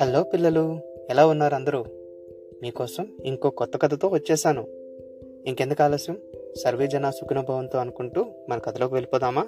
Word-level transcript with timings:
Hello 0.00 0.22
పిల్లలు 0.22 0.78
ఎలా 1.10 1.26
ఉన్నారు 1.26 1.54
అందరూ? 1.54 1.84
మీకోసం 2.62 3.16
ఇంకో 3.24 3.50
కొత్త 3.50 3.76
కథతో 3.82 4.08
వచ్చేసాను. 4.08 4.66
ఇంకెందుకు 5.46 5.82
ఆలస్యం? 5.82 6.18
సర్వే 6.64 6.86
జన 6.86 7.10
సుఖనుభవంతో 7.10 7.78
అనుకుంటూ 7.78 8.24
మన 8.48 8.58
కథలోకి 8.58 8.94
వెళ్ళిపోదామా? 8.94 9.42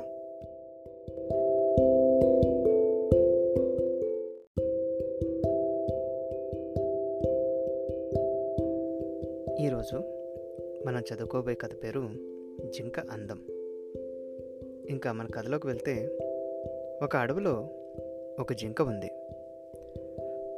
ఈరోజు 9.67 9.97
మనం 10.87 11.01
చదువుకోబోయే 11.01 11.57
కథ 11.57 11.71
పేరు 11.85 12.09
జింక 12.65 13.01
అందం. 13.01 13.39
ఇంకా 14.91 15.13
మన 15.13 15.27
కథలోకి 15.27 15.67
వెళ్తే 15.67 16.19
ఒక 17.03 17.17
అడవిలో 17.17 17.69
ఒక 18.41 18.53
జింక 18.53 18.83
ఉంది. 18.83 19.11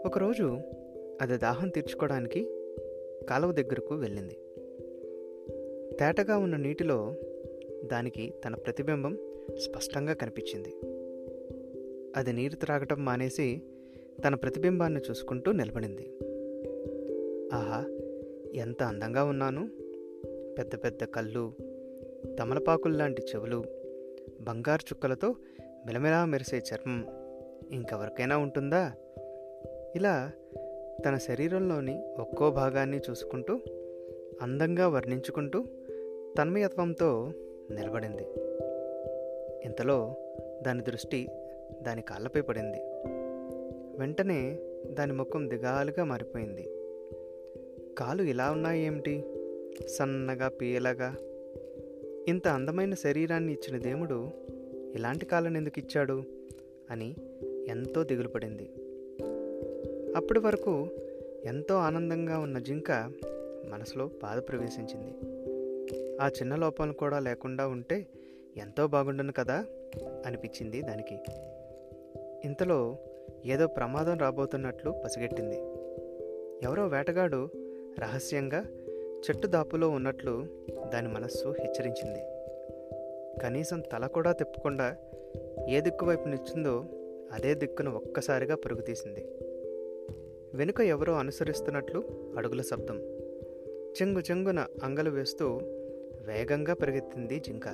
ఒకరోజు 0.07 0.59
అది 1.21 1.37
దాహం 1.37 1.69
తీర్చుకోవడానికి 1.69 2.41
కాలువ 3.29 3.53
దగ్గరకు 3.53 3.95
వెళ్ళింది. 3.95 4.35
తేటగా 5.97 6.37
ఉన్న 6.37 6.57
నీటిలో 6.57 7.15
దానికి 7.85 8.35
తన 8.47 8.55
ప్రతిబింబం 8.55 9.19
స్పష్టంగా 9.59 10.13
కనిపించింది. 10.13 10.81
అది 12.17 12.33
నీరు 12.33 12.57
త్రాగటం 12.57 13.05
మానేసి 13.05 13.63
తన 14.27 14.35
ప్రతిబింబాన్ని 14.35 15.01
చూసుకుంటూ 15.11 15.53
నిలబడింది. 15.53 16.19
ఆహా 17.53 17.85
ఎంత 18.55 18.83
అందంగా 18.83 19.25
ఉన్నాను. 19.25 19.69
పెద్ద 20.59 20.75
పెద్ద 20.85 21.05
కళ్ళు 21.05 21.53
తమలపాకుల్లాంటి 22.39 23.23
చెవులు 23.23 23.65
బంగారు 24.41 24.95
చుక్కలతో 24.95 25.35
మిలమిలా 25.87 26.25
మెరిసే 26.25 26.57
చర్మం 26.57 27.07
ఇంకెవరికైనా 27.73 28.37
ఉంటుందా? 28.37 28.93
ఇలా 29.97 30.33
తన 31.05 31.17
శరీరంలోని 31.17 32.03
ఒక్కో 32.19 32.51
భాగాన్ని 32.51 33.01
చూసుకుంటూ 33.11 33.61
అందంగా 34.43 34.89
వర్ణించుకుంటూ 34.89 35.65
తన్మయత్వంతో 36.39 37.33
నిలబడింది. 37.71 38.23
ఇంతలో 39.65 40.15
దాని 40.63 40.83
దృష్టి 40.83 41.29
దాని 41.83 42.03
కాళ్ళపై 42.03 42.41
పడింది. 42.41 42.79
వెంటనే 43.99 44.59
దాని 44.91 45.13
ముఖం 45.13 45.51
దిగాలుగా 45.51 46.05
మారిపోయింది. 46.05 46.69
కాలు 47.99 48.23
ఇలా 48.23 48.51
ఉన్నాయి 48.51 48.85
ఏమిటి 48.85 49.25
సన్నగా 49.89 50.49
పీలగా 50.49 51.17
ఇంత 52.29 52.49
అందమైన 52.49 52.95
శరీరాన్ని 52.95 53.53
ఇచ్చిన 53.53 53.83
దేవుడు 53.83 54.31
ఇలాంటి 54.95 55.27
కాళ్ళని 55.27 55.57
ఎందుకు 55.57 55.79
ఇచ్చాడు? 55.79 56.23
అని 56.91 57.15
ఎంతో 57.69 58.05
దిగులు 58.05 58.29
పడింది 58.29 58.71
అప్పటి 60.17 60.39
వరకు 60.39 60.89
ఎంతో 61.45 61.75
ఆనందంగా 61.75 62.39
ఉన్న 62.39 62.59
జింక 62.59 63.13
మనసులో 63.69 64.07
బాధ 64.07 64.39
ప్రవేశించింది. 64.39 65.15
ఆ 66.21 66.29
చిన్న 66.29 66.57
లోపాలు 66.57 66.93
కూడా 66.93 67.19
లేకుండా 67.19 67.67
ఉంటే 67.67 68.07
ఎంతో 68.57 68.87
బాగుండును 68.87 69.33
కదా? 69.33 69.65
అనిపించింది 70.27 70.83
దానికి. 70.83 71.19
ఇంతలో 72.45 72.97
ఏదో 73.45 73.67
ప్రమాదం 73.67 74.19
రాబోతున్నట్లు 74.19 74.95
పసిగట్టింది. 75.05 75.57
ఎవరో 76.63 76.87
వేటగాడు 76.87 77.49
రహస్యంగా 77.99 78.65
చెట్టు 78.99 79.47
దాపులో 79.47 79.89
ఉన్నట్లు 79.89 80.47
దాని 80.95 81.09
మనస్సు 81.09 81.49
హెచ్చరించింది. 81.49 82.21
కనీసం 83.41 83.81
తల 83.81 84.07
కూడా 84.07 84.33
తిప్పకుండా 84.33 84.97
ఏ 85.69 85.81
దిక్కు 85.81 86.07
వైపు 86.07 86.29
నిచ్చిందో 86.29 86.85
అదే 87.33 87.55
దిక్కును 87.55 87.95
ఒక్కసారిగా 87.95 88.57
పరుగుతీసింది. 88.57 89.21
తీసింది 89.21 89.52
వెనుక 90.55 90.81
ఎవరో 90.81 91.13
అనుసరిస్తున్నట్లు 91.13 92.05
అడుగుల 92.37 92.63
శబ్దం. 92.63 92.99
చెంగు 93.71 94.21
చెంగున 94.21 94.67
అంగలు 94.83 95.11
వేస్తూ 95.11 95.47
వేగంగా 96.27 96.75
పరిగెత్తింది 96.75 97.39
జింక. 97.39 97.69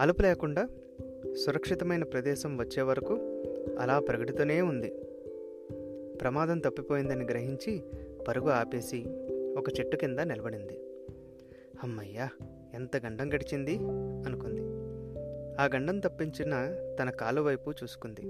అలుపు 0.00 0.22
లేకుండా 0.22 0.68
సురక్షితమైన 1.46 2.04
ప్రదేశం 2.04 2.58
వచ్చే 2.58 2.82
వరకు 2.82 3.12
అలా 3.78 3.98
ప్రగడుతూనే 3.98 4.60
ఉంది. 4.60 4.94
ప్రమాదం 6.14 6.58
తప్పిపోయిందని 6.58 7.24
గ్రహించి 7.24 7.82
పరుగు 8.28 8.48
ఆపేసి 8.48 9.04
ఒక 9.58 9.68
చెట్టు 9.80 9.96
కింద 9.96 10.18
నిలబడింది. 10.18 10.80
అమ్మయ్యా 11.82 12.28
ఎంత 12.74 12.96
గండం 12.96 13.34
గడిచింది? 13.34 13.78
అనుకుంది. 14.26 14.60
ఆ 15.60 15.64
గండం 15.64 15.98
తప్పించిన 15.98 16.50
తన 17.00 17.10
కాలు 17.10 17.40
వైపు 17.40 17.70
చూసుకుంది. 17.70 18.20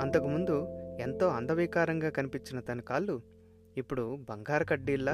అంతకుముందు 0.00 0.66
ఎంతో 1.00 1.26
అందవికారంగా 1.26 2.08
కనిపించిన 2.08 2.60
తన 2.60 2.80
కాళ్ళు 2.80 3.20
ఇప్పుడు 3.76 4.16
బంగారు 4.30 4.64
కడ్డీల్లా 4.64 5.12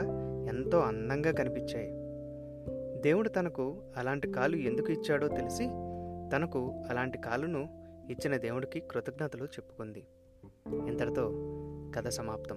ఎంతో 0.48 0.78
అందంగా 0.78 1.32
కనిపించాయి. 1.32 1.90
దేవుడు 3.00 3.28
తనకు 3.28 3.76
అలాంటి 3.96 4.30
కాలు 4.30 4.56
ఎందుకు 4.56 4.92
ఇచ్చాడో 4.92 5.28
తెలిసి 5.28 5.64
తనకు 6.36 6.72
అలాంటి 6.90 7.18
కాలును 7.18 7.68
ఇచ్చిన 8.10 8.36
దేవుడికి 8.36 8.80
కృతజ్ఞతలు 8.80 9.44
చెప్పుకుంది. 9.44 10.06
ఇంతటితో 10.88 11.30
కథ 11.96 12.08
సమాప్తం. 12.08 12.56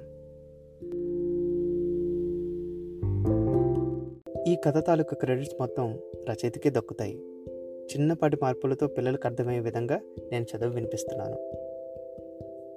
ఈ 4.48 4.56
కథ 4.56 4.88
తాలూకు 4.88 5.16
క్రెడిట్స్ 5.16 5.56
మొత్తం 5.60 6.00
రచయితకే 6.30 6.70
దక్కుతాయి. 6.70 7.16
చిన్నపాటి 7.84 8.38
మార్పులతో 8.42 8.88
పిల్లలకు 8.88 9.28
అర్థమయ్యే 9.28 9.60
విధంగా 9.60 9.96
నేను 10.32 10.46
చదువు 10.58 10.74
వినిపిస్తున్నాను. 10.74 11.63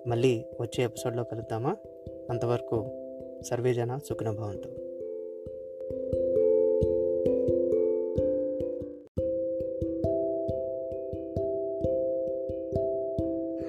మళ్ళీ 0.06 0.44
వచ్చే 0.60 0.84
ఎపిసోడ్లో 0.84 1.24
కలుద్దామా? 1.24 1.76
అంతవరకు 2.30 2.86
సర్వేజన 3.42 3.98
సుఖనుభవంతో. 4.08 4.70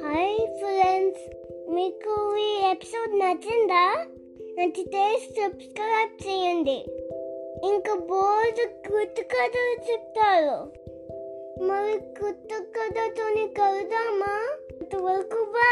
హాయ్ 0.03 0.47
ఫ్రెండ్స్ 0.57 1.35
మీకు 1.69 2.35
ఈ 2.39 2.71
ఎపిసోడ్ 2.71 3.19
నచ్చిందా? 3.19 4.05
నచ్చితే 4.59 5.17
సబ్స్క్రైబ్ 5.21 6.27
చేయండి. 6.27 6.85
ఇంకా 7.67 7.93
బోర్డు 7.93 8.91
కొత్త 8.91 9.21
కథలు 9.21 9.91
చెప్తారు. 9.91 10.87
మరి 11.63 11.99
కొత్త 11.99 12.49
కథతోని 12.53 13.47
కలుదామా 13.47 14.57
అంతవరకు 14.81 15.45
బా 15.45 15.66